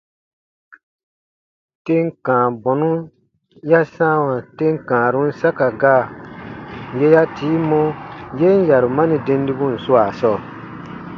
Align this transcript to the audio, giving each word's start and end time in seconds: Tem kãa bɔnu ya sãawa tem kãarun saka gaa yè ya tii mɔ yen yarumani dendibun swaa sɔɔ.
Tem 1.85 2.05
kãa 2.25 2.45
bɔnu 2.63 2.91
ya 3.69 3.81
sãawa 3.95 4.35
tem 4.57 4.73
kãarun 4.89 5.29
saka 5.41 5.67
gaa 5.81 6.03
yè 6.99 7.07
ya 7.15 7.23
tii 7.35 7.57
mɔ 7.69 7.79
yen 8.39 8.57
yarumani 8.69 9.17
dendibun 9.25 9.73
swaa 9.83 10.09
sɔɔ. 10.19 10.37